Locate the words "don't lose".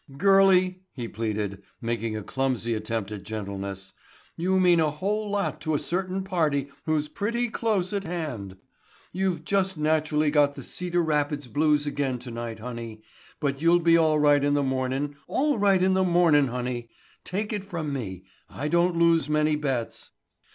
18.69-19.29